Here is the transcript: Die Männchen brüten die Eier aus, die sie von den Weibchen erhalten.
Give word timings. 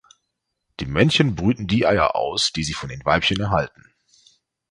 Die 0.79 0.87
Männchen 0.87 1.35
brüten 1.35 1.67
die 1.67 1.85
Eier 1.85 2.15
aus, 2.15 2.51
die 2.53 2.63
sie 2.63 2.73
von 2.73 2.89
den 2.89 3.05
Weibchen 3.05 3.39
erhalten. 3.39 3.93